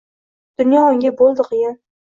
Dunyo 0.61 0.81
unga 0.93 1.13
boʼldi 1.21 1.49
qiyin. 1.53 1.81